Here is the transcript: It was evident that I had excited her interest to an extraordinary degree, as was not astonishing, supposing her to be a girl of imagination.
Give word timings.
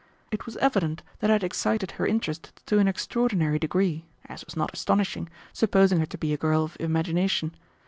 It 0.31 0.47
was 0.47 0.57
evident 0.57 1.03
that 1.19 1.29
I 1.29 1.33
had 1.33 1.43
excited 1.43 1.91
her 1.91 2.07
interest 2.07 2.51
to 2.65 2.79
an 2.79 2.87
extraordinary 2.87 3.59
degree, 3.59 4.03
as 4.25 4.43
was 4.43 4.55
not 4.57 4.73
astonishing, 4.73 5.29
supposing 5.53 5.99
her 5.99 6.07
to 6.07 6.17
be 6.17 6.33
a 6.33 6.37
girl 6.37 6.63
of 6.63 6.75
imagination. 6.79 7.53